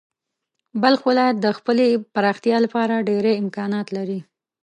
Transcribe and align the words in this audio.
بلخ 0.81 1.01
ولایت 1.09 1.37
د 1.41 1.47
خپلې 1.57 1.87
پراختیا 2.13 2.57
لپاره 2.65 3.05
ډېری 3.09 3.33
امکانات 3.43 3.87
لري. 3.97 4.19